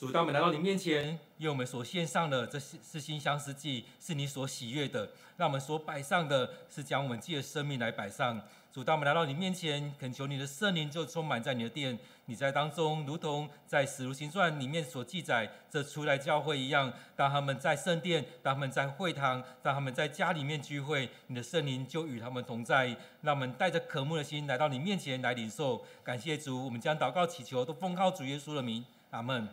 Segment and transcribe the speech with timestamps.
[0.00, 5.06] 主，当我们来到你面前，因为我们所献上的这是是馨香之祭，是你所喜悦的。
[5.36, 8.40] 让我们所摆上的是将我们自己的生命来摆上。
[8.72, 16.90] 主，当我们来到你面前，恳求你的圣灵就充满在你的殿，你在当中，如同在使徒行传里面所记载这初代教会一样。
[17.14, 22.96] 当他们在圣殿，当他们在会堂，当他们在家里面聚会，你的圣灵就与他们同在。
[23.20, 25.84] 让我们带着渴慕的心来到你面前来领受。
[26.02, 29.46] 感谢主，我们将祷告祈求都奉靠主耶稣的名，阿门。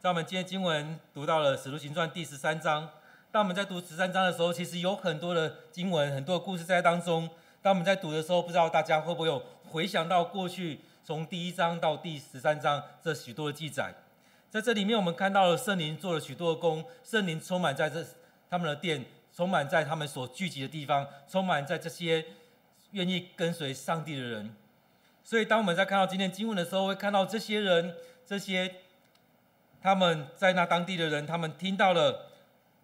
[0.00, 2.88] 在我们今天经文读到了《使徒行传》第十三章。
[3.30, 7.28] 当我们在读十三章的时候，其实有很多的经文、很多的故事在当中。
[7.60, 13.94] 当我们在读的时候，不知道大家会不会有回想到过去从第一章到第十三章这许多的记载。
[14.48, 18.02] 在这里面，我们看到了圣灵做了许多的工，圣灵充满在这
[18.48, 19.04] 他们的殿，
[19.36, 22.24] 充满在他们所聚集的地方，充满在这些
[22.92, 24.56] 愿意跟随上帝的人。
[25.22, 28.76] 所以，当我们在看到今天经文的时候，会看到这些人，这些。
[29.82, 32.30] 他们在那当地的人，他们听到了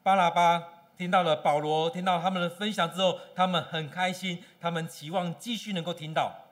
[0.03, 0.63] 巴拿巴，
[0.97, 6.47] 听到了保罗，听到他们的分享之后，他们很开心，他们期望继续能够听到。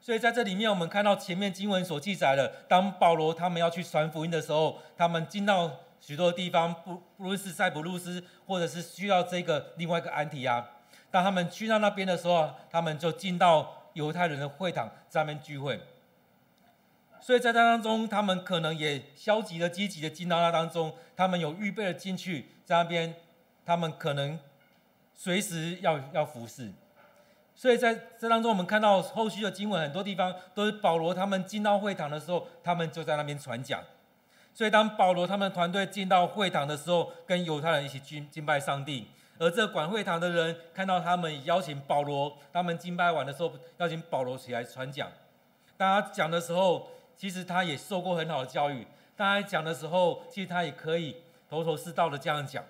[0.00, 10.64] 所以在这里面，我们看到前面经文所记载的，当保罗他们要去传福音的时候，他们进到许多地方，不不论是塞浦路斯，或者是去到这个另外一个安提亚，
[11.10, 15.80] 当他们去到那边的时候，他们就进到犹太人的会堂，在那边聚会。
[17.24, 23.14] 所以在这当中，他们可能也消极的、积极的进到那当中，他们有预备的进去，在那边，
[23.64, 24.36] 他们可能
[25.14, 26.72] 随时要要服侍。
[27.54, 33.80] 所以在这当中，我们看到后续的经文，很多地方都是保罗他们进到会堂的时候，他们就在那边传讲。
[34.52, 39.06] 所以当保罗他们团队进到会堂的时候，跟犹太人一起敬敬拜上帝，
[39.38, 45.08] 而这管会堂的人看到他们邀请保罗，他们敬拜完的时候邀请保罗起来传讲。
[45.76, 46.88] 当他讲的时候。
[47.22, 48.84] 其实他也受过很好的教育，
[49.16, 51.14] 大家讲的时候，其实他也可以
[51.48, 52.64] 头头是道的这样讲。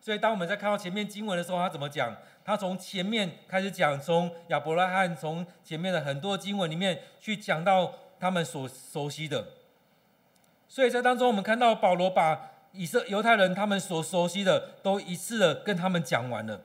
[0.00, 2.16] 所以当我们在看到前面经文的时候，他怎么讲？
[2.44, 9.44] 他从前面开始讲，从亚伯拉罕，从前面的很多经文里面去讲到他们所熟悉的。
[10.68, 16.60] 所以在当中，我们看到保罗把以色犹太人他们所熟悉的都一次的跟他们讲完了。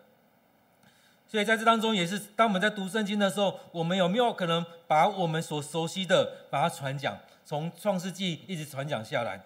[1.34, 9.42] 所以在这当中，也是当我们在读圣经的时候，我们有没有可能把我们所熟悉的把它传讲，从创世纪一直传讲下来？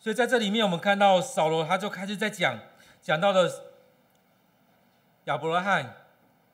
[0.00, 2.58] 所以在这里面，我们看到扫罗他就开始在讲，
[3.00, 3.48] 讲到了
[5.26, 5.94] 亚伯拉罕，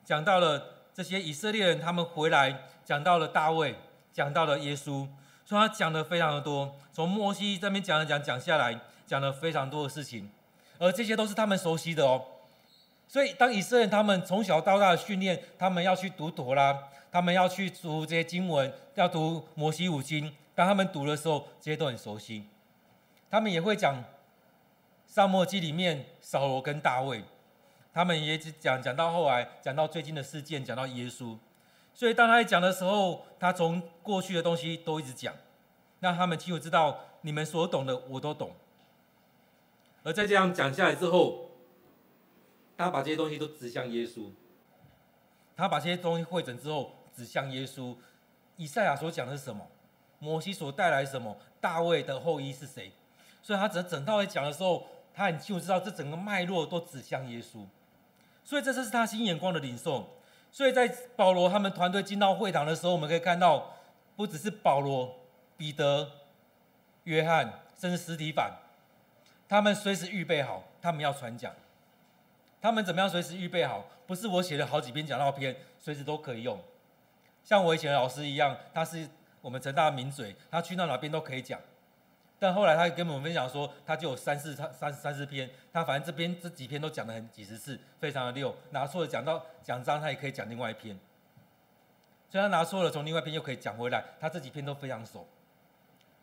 [0.05, 3.77] 讲到了这些以色列人他们回来，讲到了大卫，
[4.13, 5.09] 讲到了耶稣，
[5.47, 10.31] 所以他讲的非常的多，从摩西这边讲了讲讲下来，讲了非常多的事情，
[10.79, 12.27] 而这些都是他们熟悉的哦。
[13.13, 20.35] 所以，当以色列他们从小到大的训练，他们要去读妥拉，他们要去读这些经文，要读摩西五经。
[20.55, 22.47] 当他们读的时候，这些都很熟悉。
[23.31, 24.03] 他们也会讲
[25.07, 27.23] 撒母耳记里面扫罗跟大卫，
[27.93, 31.37] 他们也讲讲到后来，讲到最近的事件，讲到耶稣。
[31.93, 35.35] 所以，当他讲的时候，他从过去的东西都一直讲，
[36.01, 38.53] 那他们清楚知道你们所懂的我都懂。
[40.03, 41.51] 而在这样讲下来之后，
[42.77, 44.31] 他把这些东西都指向耶稣，
[45.57, 47.97] 他把这些东西汇整之后指向耶稣。
[48.57, 49.67] 以赛亚所讲的是什么？
[50.19, 51.37] 摩西所带来什么？
[51.61, 52.93] 大卫的后裔是谁？
[53.43, 57.65] 所以他整整套来讲的时候，他很清楚知道这整个脉络都指向耶稣。
[58.45, 60.19] 所以这次是他新眼光的领受。
[60.51, 63.75] 所以在保罗他们团队进到会堂的时候，我们可以看到，
[64.17, 65.21] 不只是保罗、
[65.57, 66.11] 彼得、
[67.05, 68.53] 约翰，甚至司提反，
[69.49, 71.55] 他们随时预备好，他们要传讲。
[72.63, 73.85] 他们怎么样随时预备好？
[74.07, 76.59] 不是我写了好几篇讲道篇，随时都可以用。
[77.43, 79.09] 像我以前的老师一样，他是
[79.41, 81.61] 我们成大的名嘴，他去到哪边都可以讲。
[82.39, 88.55] 但后来他跟我们分享说，他就有三四三三四篇，他反正这边这几篇都讲了很几十次，非常的溜。
[88.71, 90.97] 拿错了讲到讲章，他也可以讲另外一篇。
[92.31, 95.27] 所以他拿错了，从另外一篇又可以讲回来，他这几篇都非常熟。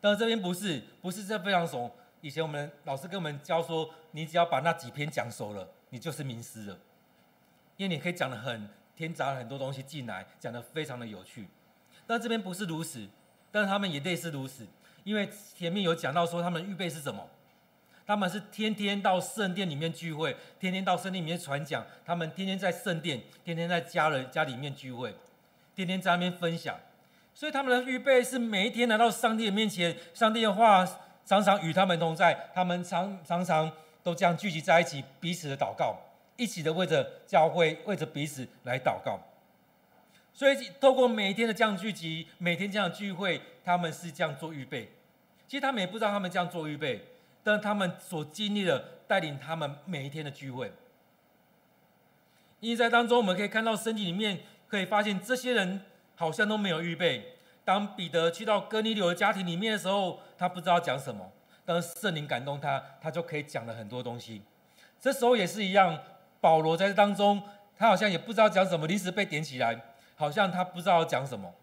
[0.00, 1.90] 但是这边不是，不是这非常熟。
[2.22, 5.68] 以前我们老师跟我们教说，你只要把那几篇讲熟了。
[5.90, 6.78] 你就是名师了，
[7.76, 11.48] 因为你可以讲得很添杂很多东西进来，讲得非常的有趣。
[12.06, 13.08] 但这边不是如此，
[13.50, 14.66] 但是他们也类似如此，
[15.04, 17.28] 因为前面有讲到说他们预备是什么？
[18.06, 25.14] 他们是天天到圣殿里面聚会，天天到圣殿里面传讲，他们天天在圣殿，天天在家人家里面聚会，
[25.74, 26.78] 天天在那边分享。
[27.34, 30.84] 所以他们的预备是每一天来到上帝的面前，上帝的话
[31.24, 33.72] 常常与他们同在，他们常常常。
[34.02, 35.96] 都这样聚集在一起，彼此的祷告，
[36.36, 39.18] 一起的为着教会，为着彼此来祷告。
[40.32, 44.90] 所以透过每一天的这样聚集，每天这样聚会，他们是这样做预备。
[45.46, 47.04] 其实他们也不知道他们这样做预备，
[47.42, 50.72] 但他们所经历的带领他们每一天的聚会。
[52.60, 55.82] 因为在当中，我们可以看到圣经里面可以发现，这些人
[56.14, 57.34] 好像都没有预备。
[57.64, 61.32] 当彼得去到哥尼流的家庭里面的时候，他不知道讲什么，
[61.70, 64.42] 当圣灵感动他，他就可以讲了很多东西。
[65.00, 65.96] 这时候也是一样，
[66.40, 67.40] 保罗在这当中，
[67.78, 69.80] 他好像也不知道讲什么，临时被点起来，
[70.16, 71.54] 好像他不知道要讲什么，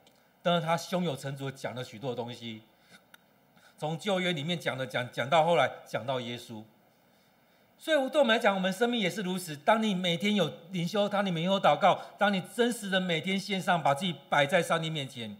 [0.42, 2.62] 但是他胸有成竹讲了许多东西，
[3.77, 6.63] 从旧约里面讲的讲讲到后来讲到耶稣。
[7.77, 9.57] 所以，对我们来讲，我们生命也是如此。
[9.57, 15.36] 当你每天有灵修，当你每天有祷告，当你真实的每天献上，把自己摆在上帝面前，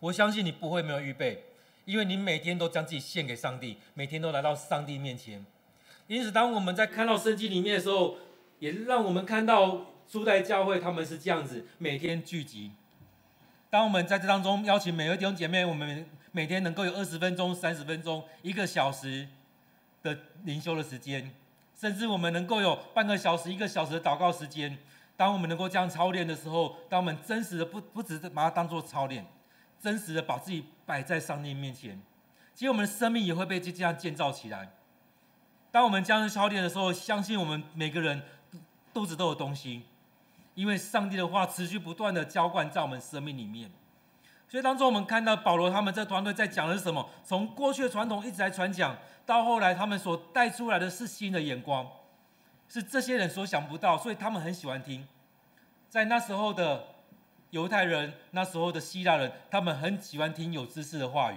[0.00, 1.44] 我相信你不会没有预备，
[1.84, 5.44] 因为你每天都将自己献给上帝，每天都来到上帝面前。
[6.06, 8.16] 因此，当我们在看到圣经里面的时候，
[8.58, 12.72] 也让我们看到初代教会他们是这样子，每天聚集。
[13.70, 19.26] 当我们在这当中邀请每位弟兄姐妹，我们每天能够有二十分钟、三十分钟、一个小时
[20.02, 21.32] 的灵修的时间。
[21.74, 24.78] 甚至我们能够有半个小时、一个小时的祷告时间。
[25.16, 29.26] 当我们能够这样操练的时候，当我们真实的不不只是把它当做操练，
[29.84, 32.00] 真实的把自己摆在上帝面前，
[32.54, 34.70] 其实我们的生命也会被这样建造起来。
[35.70, 38.22] 当我们这样操练的时候，相信我们每个人
[38.94, 39.82] 肚子都有东西，
[40.54, 43.70] 因为上帝的话持续不断的浇灌在我们生命里面。
[44.48, 47.06] 所以当中我们看到保罗他们这团队在讲的是什么？
[47.22, 48.96] 从过去的传统一直在传讲。
[49.26, 51.86] 到后来，他们所带出来的是新的眼光，
[52.70, 55.06] 是这些人所想不到，所以他们很喜欢听。
[55.90, 56.93] 在那时候的
[57.54, 61.36] 犹太人，那时候的希腊人，他们很喜欢听有知识的话语，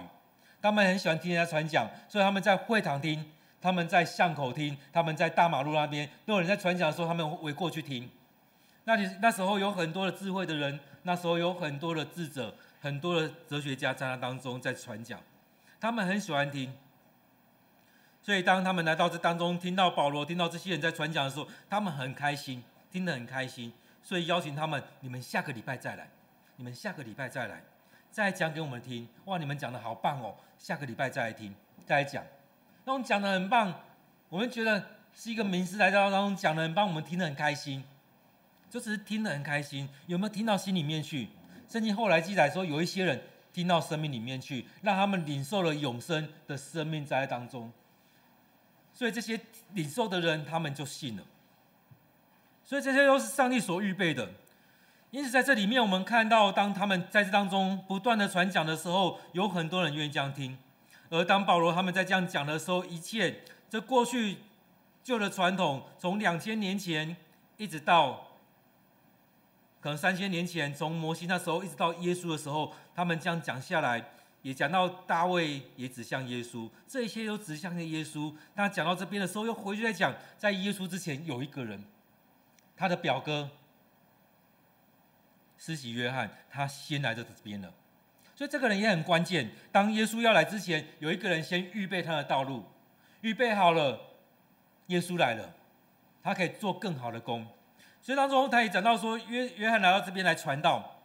[0.60, 3.24] 他们很喜欢听人家传讲，所以他们在会堂听，
[3.60, 8.10] 他们在巷口听，他们在大马路那边都有人在传讲的时候，他们围过去听。
[8.82, 15.20] 那里那时候有很多的智慧的人，那时候有很多的智者，很多的哲学家在那当中在传讲，
[15.78, 16.74] 他们很喜欢听。
[18.20, 23.72] 所以，当他们来到这当中，听到保罗、听到这些人在传讲的时候，他们很开心，听得很开心。
[24.08, 26.08] 所以邀请他们：你们下个礼拜再来，
[26.56, 27.62] 你们下个礼拜再来，
[28.10, 29.06] 再讲给我们听。
[29.26, 30.34] 哇，你们讲得好棒哦！
[30.56, 32.24] 下个礼拜再来听，再来讲。
[32.86, 33.82] 那我们讲得很棒，
[34.30, 34.82] 我们觉得
[35.12, 37.84] 是一个名师来到当中讲得很棒，我们听得很开心，
[38.70, 39.86] 就只是听得很开心。
[40.06, 41.28] 有没有听到心里面去？
[41.68, 43.22] 圣经后来记载说，有一些人
[43.52, 47.70] 听到生命里面去，让他们领受了永生的生命在当中。
[48.94, 49.38] 所以这些
[49.74, 51.22] 领受的人，他们就信了。
[52.68, 54.28] 所以这些都是上帝所预备的。
[55.10, 60.58] 因此在这里面，我们看到，当他们在这当中不断的传讲的时候，有很多人愿意这样听。
[61.08, 64.36] 而当保罗他们在这样讲的时候，一切这过去
[65.02, 67.16] 旧的传统，从两千年前
[67.56, 68.32] 一直到
[69.80, 74.10] 可能三千年前，从摩西那时候一直到耶稣的时候，他们这样讲下来。
[74.42, 78.32] 也讲到大卫也指向耶稣，这一切都指向耶稣。
[78.54, 81.82] 他讲到这边的时候，又回去再讲，在耶稣之前有一个人，
[82.78, 83.50] 他的表哥
[85.58, 87.70] 施洗约翰，他先来到这边了。
[88.34, 89.50] 所以这个人也很关键。
[89.70, 92.64] 当耶稣要来之前，有一个人先预备他的道路，
[93.20, 94.00] 预备好了，
[94.86, 95.52] 耶稣来了，
[96.22, 97.46] 他可以做更好的工。
[98.00, 101.02] 所以当中他也讲到说，约约翰来到这边来传道，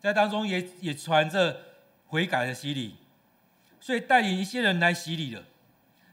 [0.00, 1.64] 在当中也也传着。
[2.08, 2.94] 悔改的洗礼，
[3.80, 5.42] 所以带领一些人来洗礼了。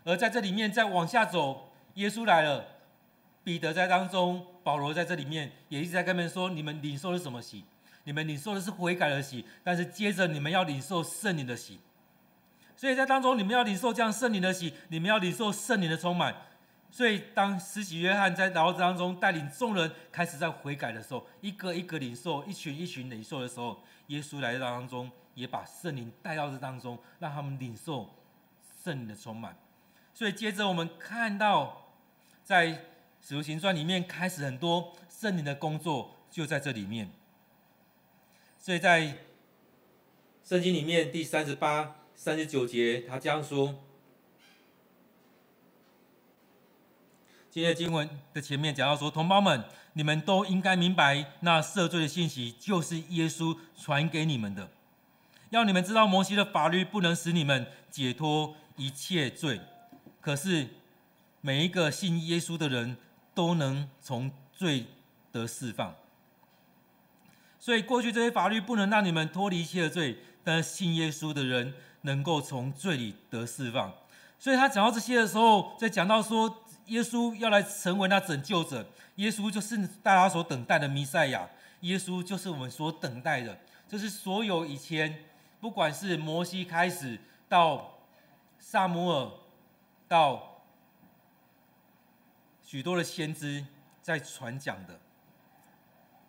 [0.04, 2.66] 而在这里面再往下走，耶稣来了，
[3.44, 7.64] 彼得在当中，保罗在这里面也一直在跟他们说：你们领受的是什么洗？
[8.06, 11.80] 你们领受的是悔改的洗，但是接着你们要领受圣灵的洗。
[12.76, 16.36] 所以在当中，你们要领受这样圣灵的洗，你们要领受圣灵的充满。
[16.92, 25.12] 所以当施洗约翰在祷告当中带领众人开始在悔改的时候，一个一个领受，一群一群领受的时候，耶稣来到当中。
[25.36, 28.08] 也把圣灵带到这当中，让他们领受
[28.84, 29.58] 圣灵的充满。
[30.14, 31.88] 所以接着我们看到，
[32.44, 32.80] 在
[33.26, 37.10] 使徒行传里面开始很多圣灵的工作，就在这里面。
[38.60, 39.18] 所以在
[40.44, 43.76] 圣经里面第三十八、三十九节，他这样说：
[47.50, 49.64] 今天经文的前面讲到说，同胞们，
[49.94, 54.70] 你们都应该明白，那赦罪的信息就是耶稣传给你们的。
[55.52, 59.62] 要你们知道，摩西的法律不能使你们解脱一切罪，
[60.20, 60.68] 可是
[61.40, 62.98] 每一个信耶稣的人
[63.34, 64.86] 都能从罪
[65.32, 65.96] 得释放。
[67.60, 73.94] 所以过去这些法律不能让你们脱离一切的罪，但信耶稣的人能够从罪里得释放。
[74.38, 78.86] 所以他讲到这些的时候，在讲到说耶稣要来成为那拯救者，
[79.16, 81.50] 耶稣就是大家所等待的弥赛亚。
[81.80, 85.24] 耶稣就是我们所等待的，就是所有以前
[85.62, 88.00] 不管是摩西开始到
[88.60, 89.32] 撒母耳，
[90.08, 90.53] 到
[92.64, 93.66] 许多的先知
[94.02, 95.00] 在传讲的，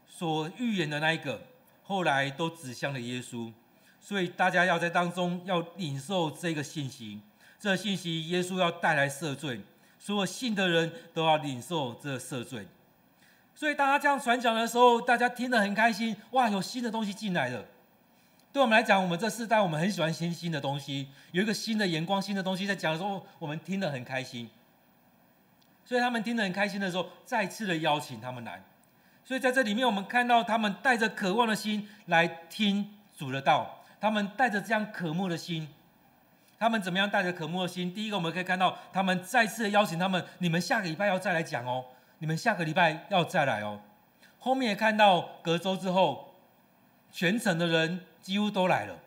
[0.06, 1.42] 所预言的那一个，
[1.82, 3.52] 后来都指向了耶稣。
[4.00, 7.20] 所以大家要在当中要领受这个信息，
[7.58, 9.62] 这信息耶稣要带来赦罪，
[9.98, 12.66] 所有信的人都要领受这赦罪。
[13.54, 17.64] 所以当他这样传讲的时候，大家听得很开心，哇，有新的东西进来了。
[18.52, 24.50] 对我们来讲，我们这世代我们很喜欢新新的东西，有一个新的眼光、新的东西在讲的时候，我们听得很开心。
[25.84, 28.62] 所以他们听得很开心的时候，再次的邀请他们来。
[29.24, 33.80] 所以在这里面，我们看到他们带着渴望的心来听主的道。
[34.00, 35.66] 他们带着这样渴慕的心，
[36.58, 37.94] 他们怎么样带着渴慕的心？
[37.94, 41.86] 第一个，我们可以看到他们再次的邀请他们：你们下个礼拜要再来讲哦，
[42.18, 43.80] 你们下个礼拜要再来哦。
[44.38, 46.34] 后面也看到隔周之后，
[47.10, 48.98] 全城的人几乎都来了，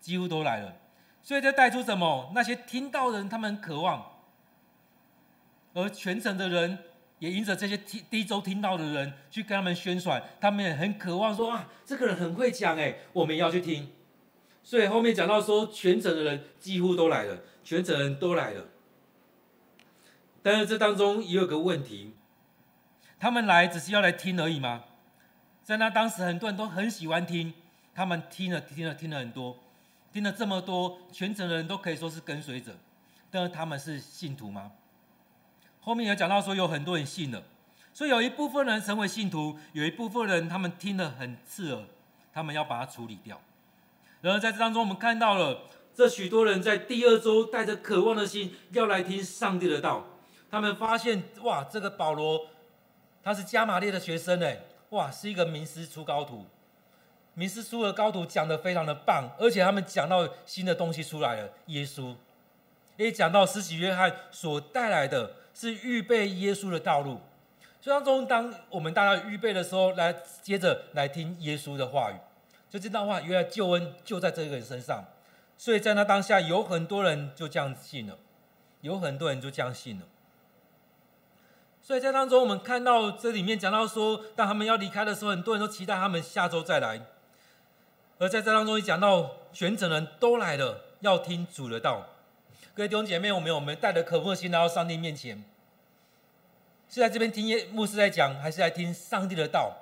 [0.00, 0.74] 几乎都来了。
[1.22, 2.30] 所以这带出什么？
[2.34, 4.11] 那些听到的人，他们渴望；
[5.74, 6.78] 而全城的人
[7.18, 13.88] 也迎着这些听第一周听到的人去跟他们宣传，他们也很渴望说：啊，这个人很会讲哎，我们也要去听。
[14.64, 18.66] 所以后面讲到说，全城的人几乎都来了，全城人都来了。
[20.42, 22.14] 但是这当中也有个问题，
[23.18, 24.84] 他们来只是要来听而已吗？
[25.62, 27.54] 在那当时很多人都很喜欢听，
[27.94, 29.56] 他们听了听了听了很多，
[30.12, 32.72] 听了这么多，全城的人都可以说是跟随者，
[33.30, 34.72] 但是他们是信徒吗？
[35.82, 37.42] 后面有讲到说有很多人信了，
[37.92, 41.84] 所以有一部分人成为信徒，有一部分人他们听了很刺耳，
[42.32, 43.40] 他们要把它处理掉。
[44.20, 45.62] 然而在这当中，我们看到了
[45.94, 50.06] 这许多人在第二周带着渴望的心要来听上帝的道。
[50.48, 52.46] 他们发现，哇，这个保罗
[53.22, 54.60] 他是加玛列的学生哎，
[54.90, 56.46] 哇，是一个名师出高徒，
[57.34, 62.14] 民师书的高徒讲得非常的棒，而且他们讲到新的东西出来了，耶稣，
[62.96, 67.20] 也讲到施洗约翰所带来的是预备耶稣的道路。
[67.80, 72.14] 所以当中，当我们大家预备的时候，来接着来听耶稣的话语。
[72.70, 75.04] 就这段话，原来救恩就在这个人身上，
[75.58, 78.16] 所以在那当下，有很多人就这样信了，
[78.80, 80.06] 有很多人就这样信了。
[81.82, 87.00] 所以在当中，我们看到这里面讲到说，当他们要离开的时候，很多人都期待他们下周再来。
[88.18, 92.06] 而在这当中，也讲到全城人都来了，要听主的道。
[92.74, 95.44] 各位弟兄姐妹，我们有没有带着渴慕的心来到上帝面前？
[96.88, 99.76] 是在这边听牧师在讲，还是来听上帝的道？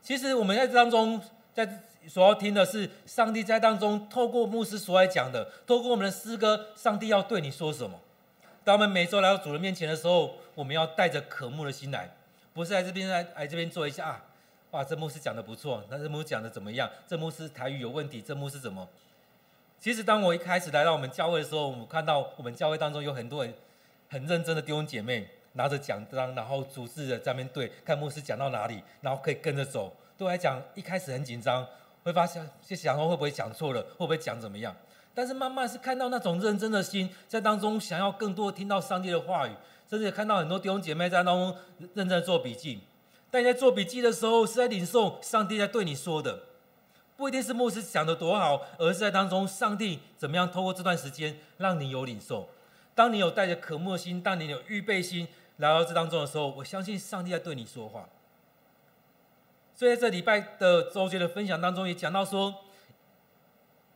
[0.00, 1.20] 其实我们在这当中，
[1.52, 7.98] 在所要听的是上帝在当中透过牧师所来讲的，透过我们的诗歌，上帝要对你说什么？
[8.62, 12.14] 当我们每周来到主人面前的时候，我们要带着渴慕的心来，
[12.52, 14.24] 不是来这边来来这边坐一下啊，
[14.70, 16.88] 哇，这牧师讲的不错，那这牧师讲的怎么样？
[17.08, 18.88] 这牧师台语有问题，这牧师怎么？
[19.84, 23.52] 其实当我一开始来到我们教会的时候，我们看到我们教会当中有很多人
[24.08, 25.28] 很认真的弟兄姐妹。
[25.52, 29.94] 拿着奖章，然后组织的在面对，看牧师讲到哪里，然后可以跟着走。
[30.16, 31.64] 对我来讲，一开始很紧张，
[32.02, 34.74] 会发现就想说会不会讲错了，会不会讲怎么样？
[35.14, 39.52] 但是慢慢是看到那种认真的心，在当中想要更多听到上帝的话语，
[39.88, 41.56] 甚至也看到很多弟兄姐妹在当中
[41.92, 42.80] 认真做笔记。
[43.30, 46.40] 但你在做笔记的时候，是在领受上帝在对你说的，
[47.16, 52.48] 不一定是牧师讲的多好，而是在当中上帝怎么样透过这段时间让你有领受。
[52.94, 55.28] 当你有带着渴慕心，当你有预备心。
[55.58, 58.08] 来到这当中的时候，我相信上帝在对你说话。
[59.72, 62.52] 所以在这礼拜的周杰的分享当中，也讲到说，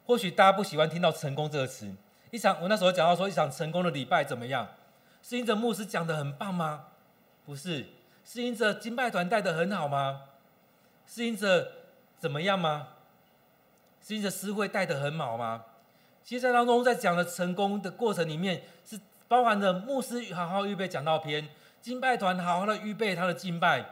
[0.06, 1.92] 或许大家不喜欢听到“成功”这个词。
[2.30, 4.68] 一场我那时候讲到说，一场成功的礼拜怎么样？
[5.20, 6.84] 是因着牧师讲的很棒吗？
[7.44, 7.86] 不是，
[8.24, 10.22] 是因着敬拜团带的很好吗？
[11.08, 11.72] 是因着
[12.20, 12.86] 怎么样吗？
[14.08, 15.62] 是因着诗会带得很好吗？
[16.24, 18.98] 其实在当中在讲的成功的过程里面是。
[19.28, 21.46] 包含着牧师好好预备讲道篇，
[21.82, 23.84] 敬拜团好好的预备他的敬拜，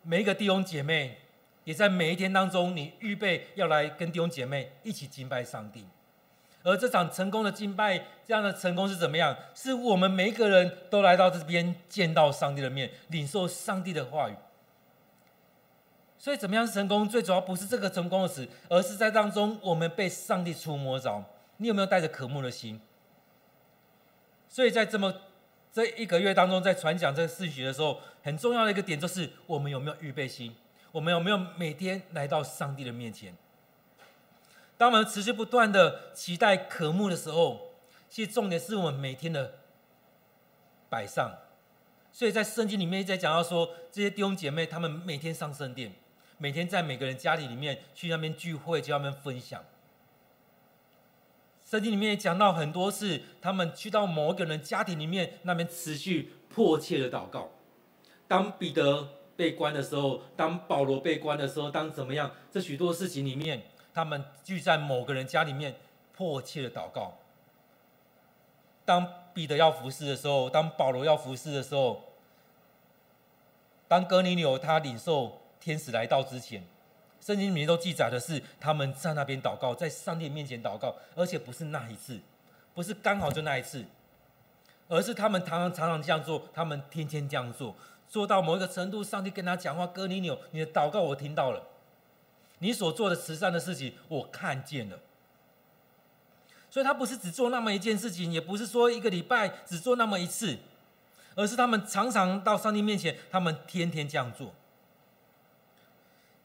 [0.00, 1.18] 每一个弟兄姐妹
[1.64, 5.84] 也在每一天当中，你预备要来跟弟兄姐妹一起敬拜上帝。
[6.62, 9.36] 而这场成功的敬拜，这样的成功是怎么样？
[9.54, 14.34] 是我们每一个人都来到这边见到上帝的面，领受上帝的话语。
[16.22, 17.08] 所以怎么样是成功？
[17.08, 21.24] 最主要不是这个成功的词，而是在当中我们被上帝触摸着。
[21.56, 22.80] 你有没有带着渴慕的心？
[24.48, 25.12] 所以在这么
[25.72, 30.54] 这一个月当中，在传讲这个信息的时候，很重要的一个点就是我们有没有预备心？
[30.92, 33.36] 我们有没有每天来到上帝的面前？
[34.78, 37.72] 当我们持续不断的期待渴慕的时候，
[38.08, 39.54] 其实重点是我们每天的
[40.88, 41.36] 摆上。
[42.12, 45.92] 所以在圣经里面一直在讲到说，这些弟兄姐妹他们每天上圣殿，
[46.42, 49.64] 每天在每个人家里里面去那边聚会，去那边分享。
[51.64, 57.50] 圣经里面也讲到很多次，他们去到某一个人家庭里面，那边持续迫切的祷告。
[58.26, 62.32] 当彼得被关的时候，当保罗被关的时候，当怎么样？
[62.50, 63.62] 这许多事情里面，
[63.94, 65.76] 他们聚在某个人家里面，
[66.12, 67.18] 迫切的祷告。
[68.84, 72.02] 当彼得要服侍的时候，当保罗要服侍的时候，
[73.86, 76.60] 当哥尼流他领受天使来到之前，
[77.20, 82.18] 圣经里面都记载的是他们在那边祷告，在上帝面前祷告，而且不是那一次，
[82.74, 83.84] 不是刚好就那一次，
[84.88, 87.76] 而是他们常常常常这样做，他们天天这样做，
[88.08, 91.62] 做到某一个程度，上帝跟他讲话，哥尼流，你的祷告我听到了，
[92.58, 94.98] 你所做的慈善的事情我看见了。
[96.68, 100.58] 所以他不是只做那么一件事情，也不是说一个礼拜只做那么一次，
[101.36, 104.52] 而是他们常常到上帝面前，他们天天这样做。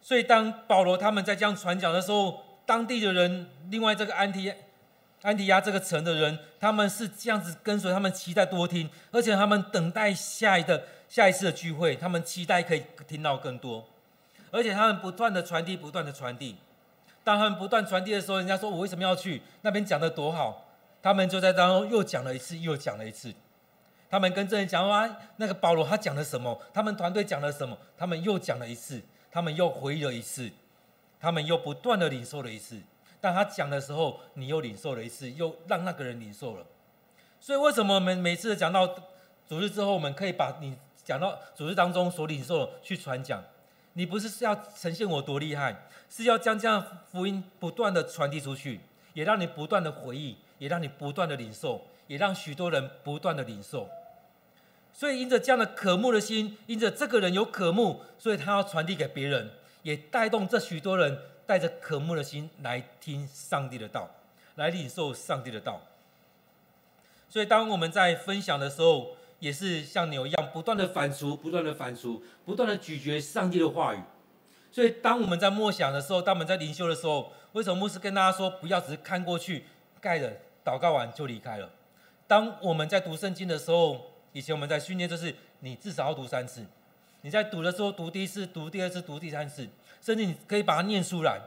[0.07, 4.53] 所以当保罗他们在这样传讲的时候，当地的人，另外这个安提
[5.21, 13.85] 安提亚这个城的人，他们是这样子跟随，他们期待多听，而且他们等待下一个下一次的聚会，他们期待可以听到更多，
[14.49, 16.55] 而且他们不断的传递，不断的传递。
[17.25, 20.67] 当他们不断传递的时候，人家说我为什么要去那边讲的多好？
[21.01, 23.33] 他们就在当中又讲了一次，又讲了一次。
[24.09, 26.57] 他们跟这人讲啊，那个保罗他讲了什么？
[26.73, 27.77] 他们团队讲了什么？
[27.97, 29.01] 他们又讲了一次，
[29.37, 30.49] 他们又回忆了一次，
[31.19, 32.81] 他们又不断的领受了一次。
[33.21, 36.65] 当他讲的时候，你又领受了一次，又让那个人领受了。
[37.39, 38.87] 所以为什么我们每次讲到
[39.47, 43.43] 主日之后，我们可以把你讲到主日当中所领受的去传讲？
[43.93, 45.85] 你不是是要呈现我多厉害？
[46.09, 48.81] 是要将这样福音不断的传递出去，
[49.13, 53.87] 也让你不断的回忆，也让你不断的领受，也让许多人不断的领受。
[54.97, 59.51] 所以因着这样的渴慕的心，因着这个人有渴慕，所以他要传递给别人，
[59.83, 64.09] 也带动这许多人带着渴慕的心来听上帝的道，
[64.55, 65.79] 来领受上帝的道。
[67.29, 73.99] 所以当我们在分享的时候，也是像牛一样不断的反刍，不断的反刍，不断的咀嚼上帝的话语。
[74.71, 79.65] 所以，当我们在默想的时候，当我们在灵修的时候，为什么牧师跟大家说不要只是看过去，
[80.01, 81.69] 盖着祷告完就离开了？
[82.25, 86.63] 当我们在读圣经的时候，以前我们在训练就是你至少要读三次。
[87.21, 89.67] 你在读的时候读第一次、读第二次、读第三次，
[89.99, 91.41] 甚至你可以把它念出来。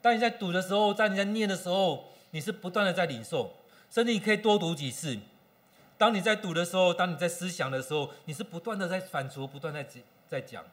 [0.00, 3.52] 当你在读的时候，在你在念的时候，你是不断的在领受，
[3.90, 5.18] 甚至你可以多读几次。
[5.98, 9.84] 当你在读的时候，当你在思想的时候，你是不断的在反刍，不断在
[10.28, 10.64] 在讲。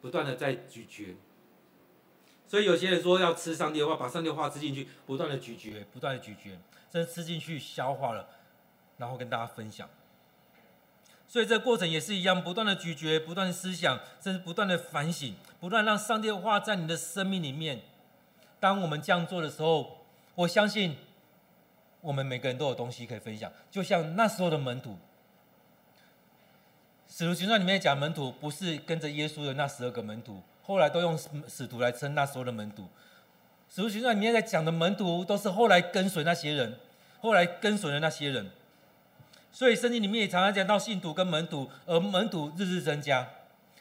[0.00, 1.18] 不断的在咀嚼，
[2.46, 6.58] 所以有些人说要吃上帝的话，把上帝的话吃进去，不断的咀嚼，不断的咀嚼，
[6.90, 8.26] 甚至吃进去消化了，
[8.96, 9.86] 然后跟大家分享。
[11.30, 17.82] 所以这过程也是一样，不断的咀嚼，不断的思想，甚至不断的反省，不断让上帝的话在你的生命里面。
[18.58, 19.98] 当我们这样做的时候，
[20.34, 20.96] 我相信
[22.00, 24.96] 我们每个人都有东西可以分享，就像那时候的门徒。
[27.06, 32.88] 使徒行传里面讲门徒，不是跟着耶稣的那十二个门徒，后来都用使徒来称那时候的门徒。
[33.68, 36.78] 使徒行传里面在讲的门徒，都是后来跟随那些人，
[37.20, 38.50] 后来跟随的那些人。
[39.58, 43.28] 所以圣经里面也常常讲到信徒跟门徒，而门徒日日增加。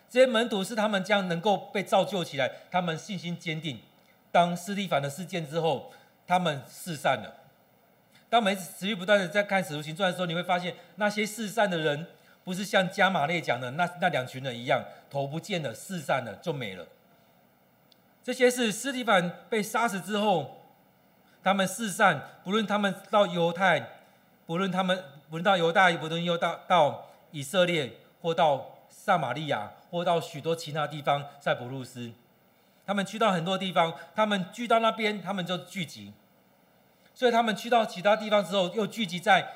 [0.09, 3.79] 这些门徒是他们将能够被造就起来，他们信心坚定。
[4.31, 5.93] 当斯蒂凡的事件之后，
[6.25, 7.31] 他们四散了。
[8.27, 12.07] 当每次持续不断的在看使徒行传的时候，你会发现那些四散的人。
[12.43, 16.87] 不是像加马列讲的那那两群人一样，头不见了，四散了就没了。
[18.23, 20.63] 这些是斯蒂凡被杀死之后，
[21.43, 23.89] 他们四散，不论他们到犹太，
[24.47, 32.11] 不论他们不论到犹大，不论又到到以色列，或到撒玛利亚，或到许多其他地方，塞浦路斯，
[32.85, 36.13] 他们去到很多地方，他们聚到那边，他们就聚集。
[37.13, 39.47] 所以他们去到其他地方之后，又聚集在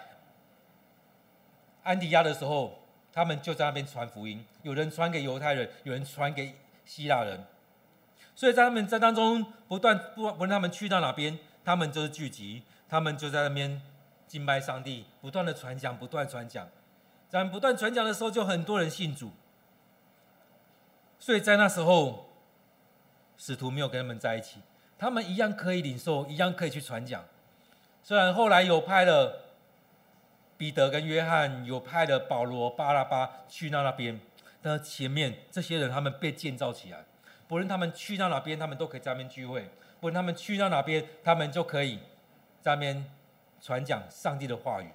[1.83, 2.77] 安提亚的时候。
[3.13, 6.55] 他们就在那边传福音，有人传给犹太人，有人传给
[6.85, 7.43] 希腊人，
[8.33, 13.81] 所以在他们在当中不断不不论他们去到哪边，他们就是聚集，他们就在那边
[14.31, 16.69] 敬拜上帝，不断的传讲，不断传讲，
[17.27, 19.31] 在不断传讲的时候，就很多人信主。
[21.19, 22.29] 所以在那时候，
[23.35, 24.61] 使徒没有跟他们在一起，
[24.97, 27.25] 他们一样可以领受，一样可以去传讲。
[28.01, 29.47] 虽然后来有派了。
[30.57, 34.21] 彼得跟约翰有派的保罗、巴拉巴去到那边，
[34.61, 37.03] 但前面这些人他们被建造起来，
[37.47, 39.63] 不论他们去到哪边，他们都可以在那边聚会；
[39.99, 41.97] 不论他们去到哪边，他们就可以
[42.61, 43.11] 在那边
[43.61, 44.89] 传讲上帝的话语。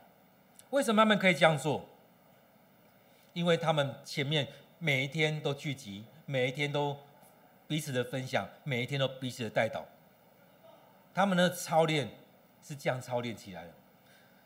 [0.70, 1.88] 为什么他们可以这样做？
[3.32, 4.48] 因为他们前面
[4.78, 6.96] 每一天都聚集，每一天都
[7.68, 9.86] 彼此的分享，每一天都彼此的带导。
[11.14, 12.08] 他们的操练
[12.62, 13.70] 是这样操练起来的，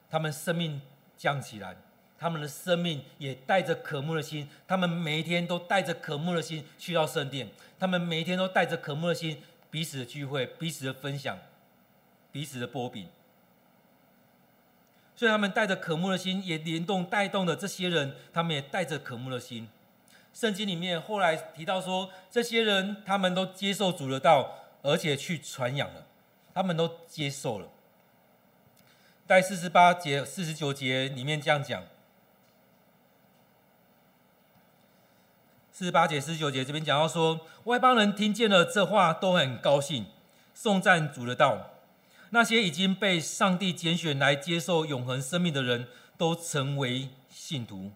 [0.09, 0.81] 他们生命
[1.17, 1.77] 降起来，
[2.19, 11.39] 他们的生命也带着渴慕的心，他们每一天都带着渴慕的心去到圣殿，他们每一天都带着渴慕的心彼此的聚会，彼此的分享，
[12.31, 13.09] 彼此的波饼。
[15.21, 19.69] 所以他们带着渴慕的心，也联动带动了这些人，他们也带着渴慕的心。
[20.33, 26.07] 圣经里面后来提到说，这些人他们都接受主的道，而且去传扬了，
[26.55, 27.69] 他们都接受了。
[29.27, 31.85] 在四十八节、四十九节里面这样讲。
[35.71, 40.07] 四十八节、四十九节这边讲到说，外邦人听见了这话，都很高兴，
[40.55, 41.70] 颂赞主的道。
[42.31, 47.91] 那些已经被上帝拣选来接受永恒生命的人，都成为信徒。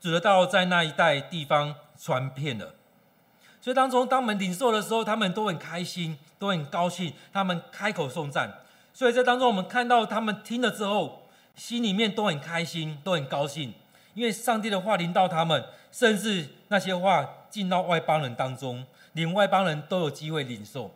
[0.00, 2.74] 主的道在那一带地方传遍了。
[3.60, 8.60] 所以当中，当我们领受的时候，他们都很开心，都很高兴，他们开口颂赞。
[8.92, 13.74] 所以在当中，我们看到他们听了之后，心里面都很开心，都很高兴，
[14.14, 16.48] 因为上帝的话临到他们，甚至。
[16.70, 20.94] 那些话进到外邦人当中，连外邦人都有机会领受。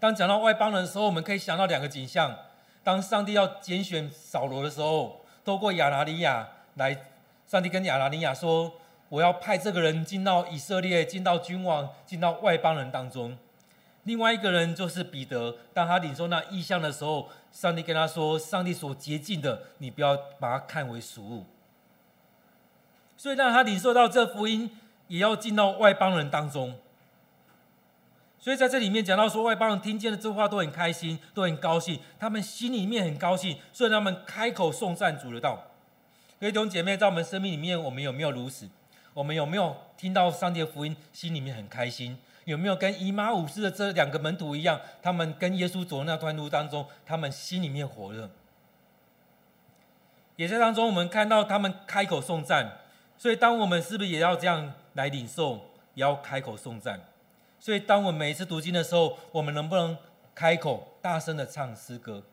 [0.00, 2.34] 当讲到外邦人的时候，我们可以想到两个景象：
[2.82, 6.96] 当上帝要拣选扫罗的时候，透过亚拿尼亚来，
[7.46, 8.72] 上帝跟亚拿尼亚说
[9.10, 13.36] ：“我要派这个人进到以色列，进到君王，进到外邦人当中。”
[14.04, 21.44] 另外一个人就是彼得，当他领受那异象的时候，上帝跟他说：“上帝所洁净的，你不要把它看为俗物。”
[23.18, 24.70] 所以让他领受到这福音，
[25.08, 26.78] 也要进到外邦人当中。
[28.40, 35.62] 所以在这里面讲到说，外邦人听见了这话都很开心，都很高兴，他们心里面很高兴，所以他们开口颂赞主的道。
[36.40, 38.66] 各位弟兄姐妹，在我们生命里面，我们有没有如此？
[39.12, 42.16] 我们有没有听到上帝的福音，心里面很开心？
[42.46, 48.30] 有没有跟以马忤斯的这两个门徒一样，他们跟耶稣走的那段路当中，他们心里面火热？
[50.36, 52.78] 也在当中，我们看到他们开口颂赞。
[53.18, 56.98] 所以，当我们是不是也要这样来领受，也要开口颂赞？
[57.60, 59.96] 所以，当我每一次读经的时候，我们能不能
[60.34, 62.24] 开口大声的唱诗歌？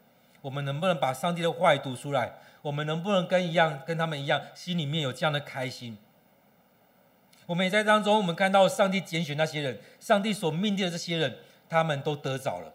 [0.41, 2.35] 我们能不能把上帝的话语读出来？
[2.61, 5.97] 我们能不能跟一样跟他们一样，心里面有这样的开心？
[7.45, 11.37] 我们也在当中，我们看到上帝拣选那些人，上帝所命定的这些人，
[11.67, 12.71] 他们都得着了，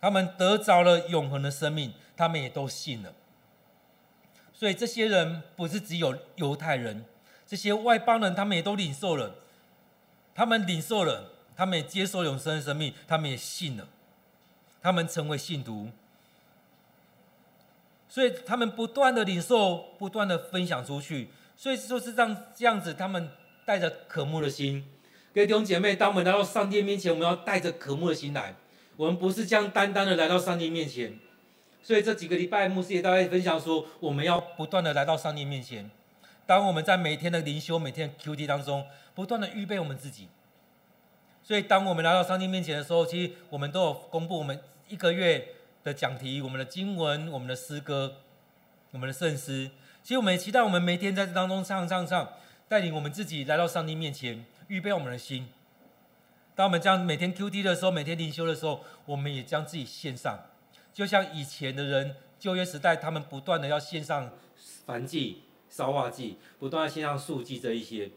[0.00, 3.14] 他们得着了永恒的生命，他们也都信了。
[4.52, 7.06] 所以，这些人不是只有犹太人。
[7.46, 9.36] 这些外邦人，他们也都领受了，
[10.34, 13.88] 他们领受了，他们也接受永生的生命，他们也信了，
[14.80, 15.88] 他们成为信徒，
[18.08, 23.28] 所以他们不断的领受，不断的分享出去，所以就是这样这样子，他们
[23.64, 24.84] 带着渴慕的心，
[25.34, 28.54] 各位弟兄姐妹，当我们来到上帝面前，我们要带着渴慕的心来，
[28.94, 31.18] 我们不是这样单单的来到上帝面前，
[31.82, 35.90] 所以这几个礼拜牧师也大概分享说，我们要不断的来到上帝面前。
[36.46, 40.28] 当我们在每天的灵修、每天的 QT 当中，不断的预备我们自己，
[41.48, 48.16] 所以当我们来到上帝面前的时候，其实我们都有公布我们一个月的讲题、我们的经文、我们的诗歌、
[48.90, 49.70] 我们的圣诗。
[50.02, 52.34] 其实我们也期待我们每天在这当中唱唱唱，
[52.68, 55.48] 带领我们自己来到上帝面前，预备我们的心。
[56.54, 60.38] 当我们这样每天 QD 的时候，每天灵修的时候，我们也将自己献上，
[60.92, 64.30] 就像以前的人旧约时代，他们不断的要献上
[64.86, 65.44] 燔祭。
[65.70, 68.10] 烧化祭，不断的献上素祭这一些，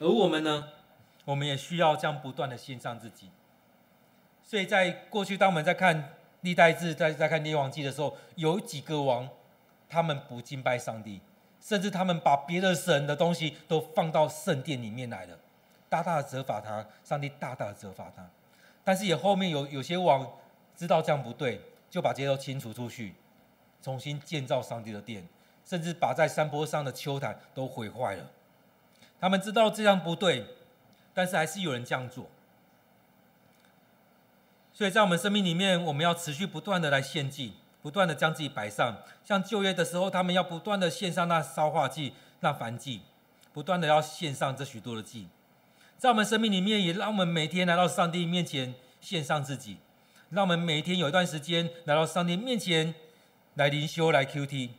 [0.00, 0.68] 而我们呢，
[1.24, 3.30] 我们也需要这样不断的献上自己。
[4.42, 9.28] 所以在过去，当我们在看历代志，在在看列王记的时候，有几个王，
[9.88, 11.20] 他们不敬拜上帝，
[11.60, 15.38] 甚至他们把别的神的东西都放到圣殿里面来了，
[15.88, 18.28] 大大的责罚他，上帝大大的责罚他。
[18.84, 20.28] 但是也后面有有些王
[20.76, 23.14] 知道这样不对，就把这些都清除出去，
[23.80, 25.26] 重新建造上帝的殿。
[25.64, 28.28] 甚至把在山坡上的丘坛都毁坏了。
[29.20, 30.44] 他们知道这样不对，
[31.14, 32.28] 但是还是有人这样做。
[34.72, 38.96] 所以在我们生命里面，我们要持续不断的来献祭，不断的将自己摆上。
[39.24, 43.02] 像旧约的时候，他们要不断的献上那烧化祭、那燔祭，
[43.52, 45.28] 不断的要献上这许多的祭。
[45.98, 49.76] 在我们生命里面，也让我们每天来到上帝面前献上自己，
[50.30, 52.94] 让我们每天有一段时间来到上帝面前
[53.54, 54.70] 来灵修、来 QT。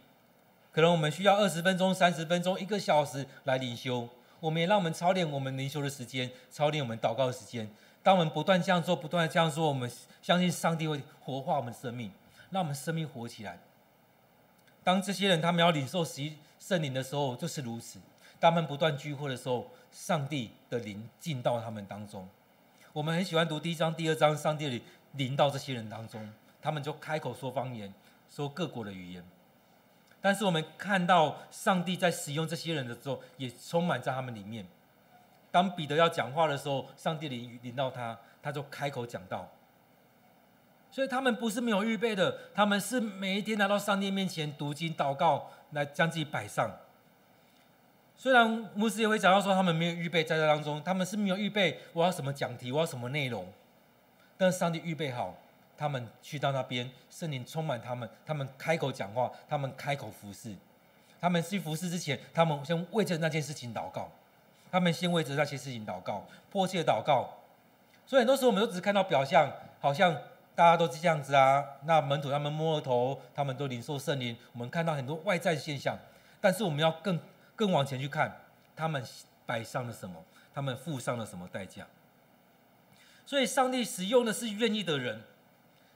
[0.71, 4.09] 可能我们需要二十分钟、三十分钟、一个小时来灵修，
[4.43, 7.65] 我们也让我们操练我们灵修的时间，操练我们祷告的时间。
[8.03, 9.89] 当我们不断这样做，不断这样做，我们
[10.21, 12.11] 相信上帝会活化我们的生命，
[12.49, 13.57] 让我们生命活起来。
[14.83, 17.99] 当这些人他们要领受圣灵的时候，就是如此。
[18.37, 22.27] 当他们不断聚会的时候，上帝的灵进到他们当中，
[22.91, 26.29] 我们很喜欢读第一章、第二章，上帝里临到这些人当中，
[26.61, 27.93] 他们就开口说方言，
[28.29, 29.23] 说各国的语言。
[30.23, 34.65] 但是我们看到上帝在使用这些人的时候，也充满在他们里面。
[35.51, 39.51] 当彼得要讲话的时候，上帝领领到他，他就开口讲道。
[40.89, 46.71] 所以他们不是没有预备的，他们是每一天来到上帝面前读经祷告，来将自己摆上。
[48.15, 53.51] 虽然牧师也会讲到说他们没有预备在这当中，他们是没有预备我要什么讲题，我要什么内容，
[54.37, 55.35] 但是上帝预备好，
[55.77, 60.55] 他们去到那边，圣灵充满他们，他们开口讲话，他们开口服侍，
[61.19, 64.09] 他们去服侍之前，他们先为着那件事情祷告，
[64.71, 67.29] 他们先为着那些事情祷告，迫切祷告。
[68.05, 70.15] 所以很多时候我们都只看到表象，好像。
[70.55, 74.37] 大家都是这样子啊，那门徒他们摸了头，他们都领受圣灵。
[74.51, 75.97] 我们看到很多外在现象，
[76.39, 77.19] 但是我们要更
[77.55, 78.31] 更往前去看，
[78.75, 79.03] 他们
[79.47, 80.23] 摆上了什么？
[80.53, 81.87] 他们付上了什么代价？
[83.25, 85.23] 所以，上帝使用的是愿意的人。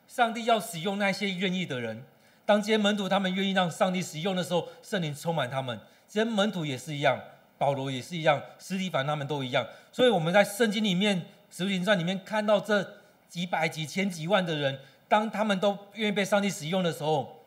[0.08, 2.04] 上帝要使用那些愿意的人。
[2.46, 5.80] 当这些门徒他们愿意让上帝使用的时候，圣灵充满他们。
[6.08, 7.22] 这些门徒也是一样，
[7.58, 9.68] 保罗也是一样，司提凡他们都一样。
[9.92, 12.96] 所以我们在圣经里面《使徒行传》里面看到这。
[13.30, 17.44] 几百、几千、几万的人，当他们都愿意被上帝使用的时候，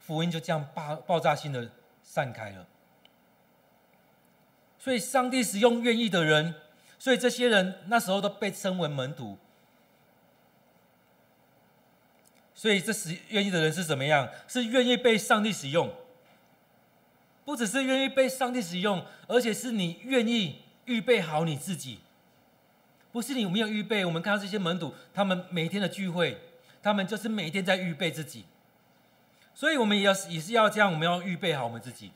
[0.00, 1.70] 福音就这样爆爆炸性的
[2.02, 2.66] 散开了。
[4.76, 6.56] 所以，上帝使用愿意的人，
[6.98, 9.38] 所以这些人那时候都被称为门徒。
[12.60, 14.28] 所以，这使愿意的人是怎么样？
[14.46, 15.90] 是愿意被上帝使用，
[17.42, 22.00] 不只是愿意被上帝使用，而且是你愿意预备好你自己。
[23.12, 24.04] 不是你没有预备？
[24.04, 26.38] 我们看到这些门徒，他们每天的聚会，
[26.82, 28.44] 他们就是每天在预备自己。
[29.54, 32.12] 所以，我们也要也是要这样，我们要预备好我们自己。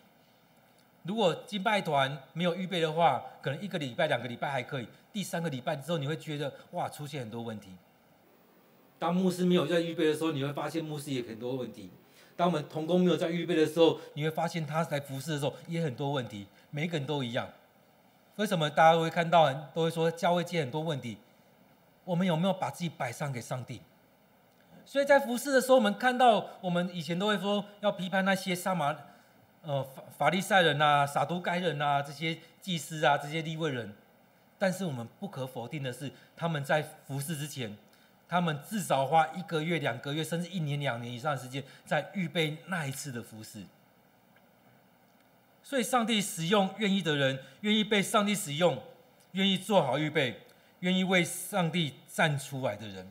[1.05, 7.71] 如果敬拜团没有预备的话，可能一个礼拜、两个礼拜还可以，第三个礼拜之后，你会觉得哇，出现很多问题。
[8.99, 11.91] 当牧师没有在预备的时候，你会发现牧师也很多问题。
[12.37, 16.47] 当我们同工没有在预备的时候，你会发现他在服侍的时候也很多问题。
[16.71, 17.49] 每个人都一样。
[18.37, 21.19] 为什么大家会看到，都会说教会界很多问题？
[22.05, 23.81] 我们有没有把自己摆上给上帝？
[24.85, 28.97] 所以在服侍的时候，我们看到，我们以前都会说要批判那些撒马，
[29.63, 33.95] 呃法法利赛人啊、撒都该人啊、这些祭司啊、这些立位人。
[34.59, 37.77] 但是我们不可否定的是，他们在服侍之前，
[38.35, 43.63] 他们至少花一个月、两个月，甚至一年、两年以上的时间，在预备那一次的服侍。
[45.63, 48.83] 所以，上帝使用愿意的人，愿意被上帝使用，
[49.35, 50.41] 愿意做好预备，
[50.81, 53.09] 愿意为上帝站出来的人。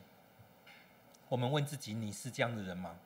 [1.30, 2.98] 我们问自己：你是这样的人吗？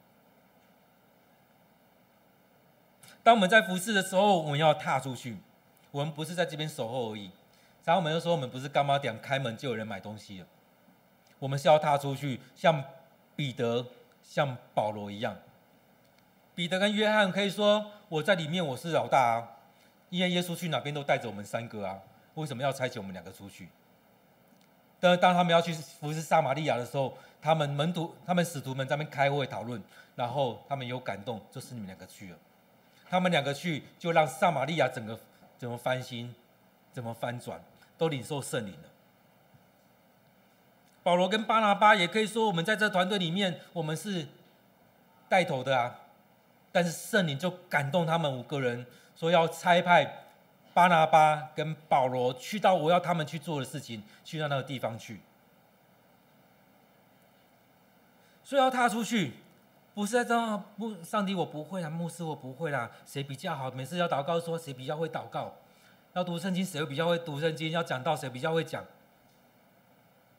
[3.22, 5.38] 当我们在服侍的时候，我们要踏出去。
[5.92, 7.30] 我们不是在这边守候而已。
[7.86, 10.48] 然后我们又说，我们不是柑仔店开门就有人买东西了。
[11.40, 12.84] 我们是要踏出去，像
[13.36, 13.86] 彼得、
[14.24, 15.36] 像保罗一样。
[16.56, 17.92] 彼得跟约翰可以说。
[18.10, 19.58] 我在里面，我是老大啊，
[20.10, 22.00] 因为耶稣去哪边都带着我们三个啊，
[22.36, 23.68] 为什么要差遣我们两个出去？
[24.98, 29.84] 但当他们要去服侍撒玛利亚的时候，他们门徒、他们使徒们在那边开会讨论，
[30.16, 32.38] 然后他们有感动，就是你们两个去了。
[33.10, 35.20] 他们两个去，就让撒玛利亚整个
[35.58, 36.34] 怎么翻新、
[36.94, 37.62] 怎么翻转，
[37.98, 38.90] 都领受圣灵了。
[41.08, 44.28] 保罗跟巴拿巴也可以说，我们在这团队里面，我们是
[45.30, 46.02] 带头的啊。
[46.70, 50.26] 但是圣灵就感动他们五个人，说要差派
[50.74, 55.22] 巴拿巴跟保罗去到我要他们去做的事情，去到那个地方去。
[58.44, 59.36] 所以要踏出去，
[59.96, 63.72] 不是在这牧，上帝我不会啦，牧师我不会啦，谁比较好？
[63.72, 65.54] 每次要祷告说谁比较会祷告，
[66.12, 68.84] 要读圣经谁会比较会读圣经，要讲道谁比较会讲。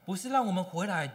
[0.09, 1.11] 不是让我们回来，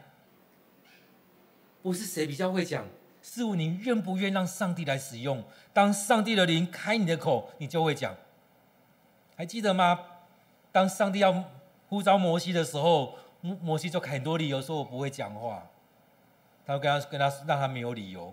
[1.81, 2.85] 不是谁比较会讲。
[3.23, 5.43] 是问你愿不愿让上帝来使用？
[5.73, 8.15] 当上帝的灵开你的口，你就会讲。
[9.35, 9.99] 还记得吗？
[10.71, 11.43] 当上帝要
[11.89, 15.63] 呼召摩西的时候，摩摩西就很多理由说：“我不会讲话。”
[16.63, 18.31] 他会跟他跟他让他没有理由。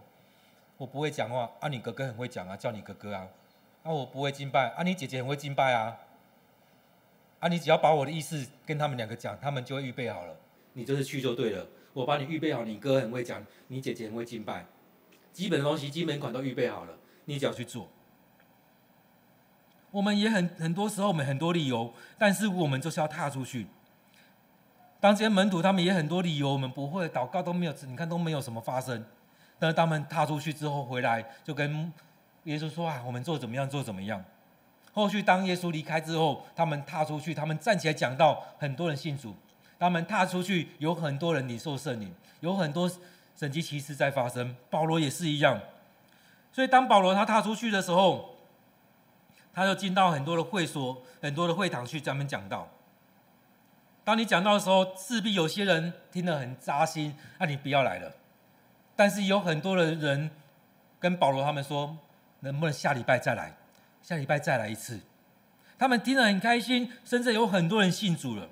[0.77, 3.27] 我不会讲话啊，你哥哥很会讲啊，叫你哥哥啊。
[3.83, 5.97] 啊，我不会敬拜啊，你姐姐很会敬拜啊。
[7.39, 10.37] 啊，你只要把我的意思跟他们两个讲，他们就会预备好了。
[10.81, 11.67] 你就是去就对了。
[11.93, 14.65] 我帮你预备好，你哥很会讲，你姐姐很会敬拜。
[15.31, 17.89] 基本的东西、基本款都预备好了，你只要去做。
[19.91, 23.67] 我们也很很多时候，我们很多理由，但是我们就是要踏出去。
[25.01, 29.05] 当这些门徒他们也很多理由，我们不会祷告都没有，你看都没有什么发生。
[29.59, 31.93] 但是他们踏出去之后回来，就跟
[32.45, 34.25] 耶稣说啊，我们做怎么样，做怎么样。
[34.93, 39.35] 后续当耶稣离开之后，他们踏出去，他们站起来讲道，很多人信主。
[39.81, 42.89] 他们踏出去，有很多人领受圣灵，有很多
[43.35, 44.55] 神迹奇事在发生。
[44.69, 45.59] 保罗也是一样。
[46.53, 48.37] 所以当保罗他踏出去的时候，
[49.55, 52.69] 他就进到很多的会所、很多的会堂去专门讲道。
[54.05, 58.13] 当你讲到的时候，势必有些人听得很扎心，那你不要来了。
[58.95, 60.31] 但是有很多的人
[60.99, 61.97] 跟保罗他们说，
[62.41, 63.57] 能不能下礼拜再来？
[64.03, 65.01] 下礼拜再来一次。
[65.79, 68.47] 他们听得很开心，甚至有很多人信主了。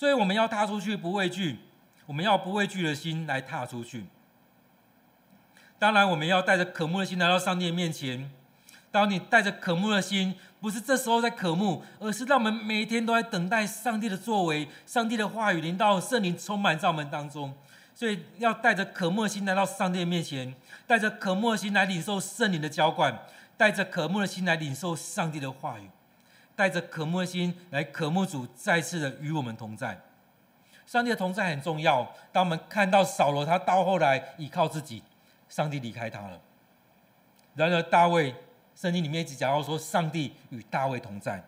[0.00, 1.58] 所以我们要踏出去，不畏惧。
[2.06, 4.06] 我们要不畏惧的心来踏出去。
[5.78, 8.30] 当然，我们要带着渴慕的心来到上帝的面前。
[8.90, 17.54] 当你带着渴慕的心，不是这时候在渴慕，而是让我们每一天都在等待上帝的作为，上帝的话语临到，圣灵充满在我们当中。
[17.94, 20.54] 所以要带着渴慕的心来到上帝的面前，
[20.86, 23.18] 带着渴慕的心来领受圣灵的浇灌，
[23.58, 25.90] 带着渴慕的心来领受上帝的话语，
[26.60, 29.98] 带着渴慕的心来渴慕主再次的与我们同在。
[30.84, 32.12] 上帝的同在很重要。
[32.30, 35.02] 当我们看到扫罗他到后来依靠自己，
[35.48, 36.38] 上帝离开他了。
[37.54, 38.34] 然而大卫。
[38.76, 41.42] 圣经里面一直讲到说，上帝与大卫同在，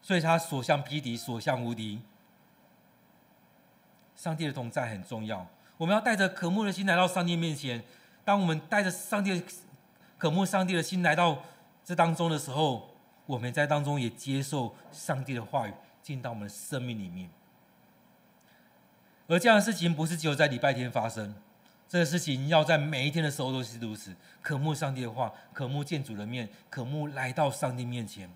[0.00, 2.00] 所以他所向披敌，所向无敌。
[4.16, 5.46] 上帝的同在很重要，
[5.76, 7.82] 我们要带着渴慕的心来到上帝面前。
[8.24, 9.44] 当我们带着上帝
[10.16, 11.42] 渴慕上帝的心来到
[11.84, 12.91] 这当中的时候，
[13.26, 17.30] 我们在当中也接受上帝的话语进到我们的生命里面。
[19.28, 21.34] 而这样的事情不是只有在礼拜天发生。
[21.88, 28.30] 这个事情要在每一天的时候都是如此，渴慕上帝的话，渴慕见主的面，渴慕来到上帝面前，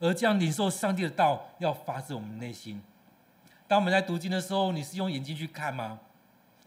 [0.00, 2.82] 而这样领受上帝的道，要发自我们内心。
[3.68, 6.00] 当我们在读经的时候，你是用眼睛去看吗？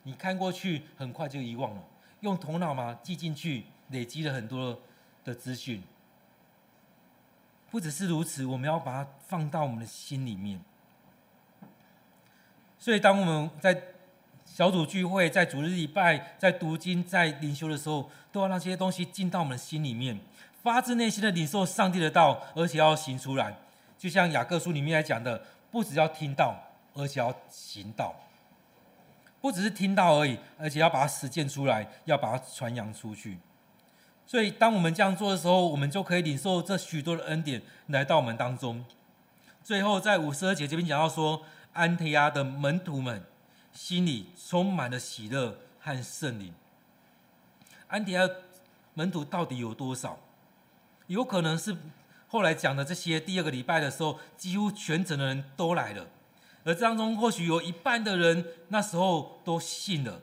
[0.03, 1.83] 你看过去，很快就遗忘了。
[2.19, 2.99] 用头脑吗？
[3.01, 4.79] 记进去，累积了很多
[5.23, 5.81] 的资讯。
[7.73, 10.61] 不只是如此，我们要把它放到我们的心里面。
[12.77, 13.75] 所以，当我们在
[14.45, 20.19] 小组聚会，在主日礼拜，在读经，在灵修的时候，都要让这些东西进到我们的心里面，
[20.61, 23.57] 发自内心的领受上帝的道，而且要行出来。
[23.97, 26.55] 就像雅各书里面来讲的，不只要听到，
[26.93, 28.13] 而且要行道。
[29.41, 33.39] 不只是听到而已，而且要把它实践出来，要把它传扬出去。
[34.25, 38.83] 所以，当我们这样做的时候，我们就可以领受这许多的恩典来到我们当中。
[39.63, 43.23] 最后，在五十二节这边讲到说，安提阿的门徒们。
[43.73, 46.53] 心里充满了喜乐和圣灵。
[47.87, 48.29] 安提阿
[48.93, 50.19] 门徒到底有多少？
[51.07, 51.75] 有可能是
[52.27, 56.05] 后来讲的这些第二个礼拜的时候，几乎全城的人都来了，
[56.63, 60.21] 而当中或许有一半的人那时候都信了，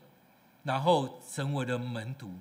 [0.62, 2.32] 然后成为了门徒。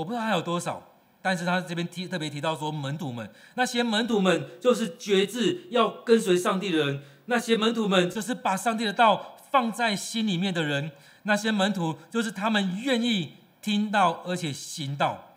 [0.00, 0.82] 我不知道还有多少，
[1.20, 7.02] 但是他这边提特别提到说，门徒们，那些门徒们就是决志要跟随上帝的人。
[7.26, 10.90] 那些门徒们就是把上帝的道放在心里面的人，
[11.24, 15.36] 那些门徒就是他们愿意听到而且行道，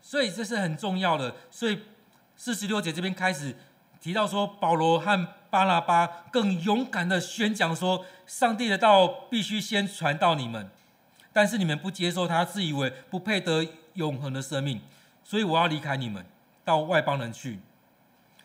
[0.00, 1.36] 所以这是很重要的。
[1.48, 1.78] 所以
[2.34, 3.56] 四十六节这边开始
[4.00, 10.68] 提到说，保罗和巴拉巴更勇敢的宣讲说，上帝的道必须先传到你们，
[11.32, 14.80] 但是你们不接受他，自以为不配得永恒的生命，
[15.24, 16.24] 所以我要离开你们，
[16.64, 17.60] 到外邦人去。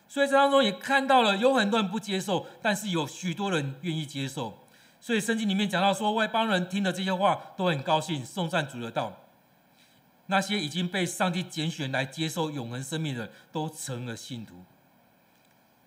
[0.07, 4.57] 所以这当中也看到了，有很多人不接受，但是有许多人愿意接受。
[4.99, 9.13] 所以圣经里面讲到说，外邦人听了这些话都很高兴，颂赞主的道。
[10.27, 14.63] 那些已经被上帝拣选来接受永恒生命的都成了信徒。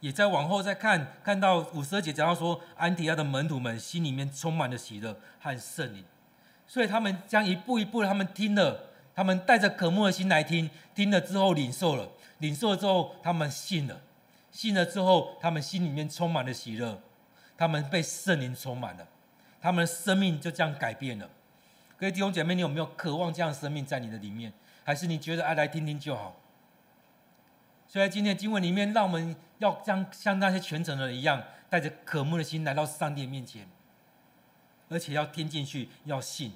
[0.01, 6.05] 也在往后再看，看到五十二节讲到说，安提阿的门徒们心里面充满了喜乐和圣灵，
[6.71, 14.01] 所以他们将一步一步的，他们听了，他们带着渴慕的心来听，听了之后领受了，领受了之后他们信了。
[14.53, 17.01] 信了之后，他们心里面充满了喜乐，
[17.57, 19.05] 他们被圣灵充满了，
[19.61, 21.29] 他们的生命就这样改变了。
[21.97, 24.53] 各位弟兄姐妹，你有没有渴望这样的生命在你的里面？
[24.85, 26.37] 还是你觉得爱来听听就好？
[27.89, 33.69] 所以在今天的经文里面，让我们要像像那些全城的人一样，带着渴慕的心来到上帝面前，
[34.91, 36.53] 而且要听进去，要信，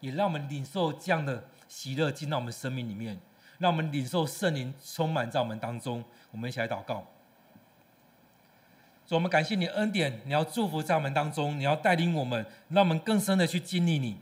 [0.00, 3.18] 也让我们领受这样的喜乐进到我们生命里面，
[3.58, 6.02] 让我们领受圣灵充满在我们当中。
[6.30, 7.04] 我们一起来祷告。
[9.06, 14.18] 主，我们感谢你恩典，你要祝福在我们当中，你要带领我们，让我们更深的去经历你，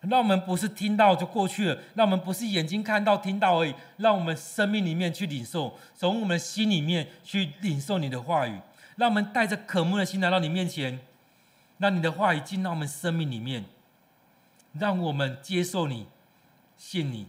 [0.00, 8.58] 让我们不是听到就过去了，让我们不是眼睛看到听到而已，让我们生命里面去领受，从我们心里面去领受你的话语，
[8.96, 10.98] 让我们带着渴慕的心来到你面前，
[11.80, 13.64] 让你的话语进到我们生命里面，
[14.74, 16.06] 让我们接受你，
[16.76, 17.28] 信你，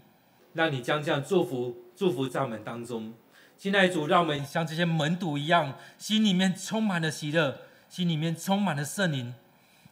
[0.52, 3.14] 让你将这样祝福祝福在我们当中。
[3.58, 9.34] 亲爱的主，让我们像这些门徒一样，心里面充满了喜乐，心里面充满了圣灵，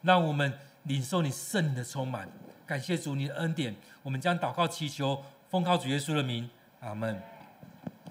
[0.01, 0.53] 让我们
[0.83, 2.29] 领受你圣灵的充满。
[2.65, 6.49] 感谢主你的恩典，我们将祷告祈求，奉靠主耶稣的名，
[6.81, 7.38] 阿门。